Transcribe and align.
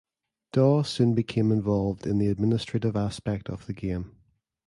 Dawe 0.51 0.83
soon 0.83 1.13
became 1.13 1.51
involved 1.51 2.07
in 2.07 2.17
the 2.17 2.25
administrative 2.29 2.95
aspect 2.95 3.49
of 3.49 3.67
the 3.67 3.73
game. 3.73 4.15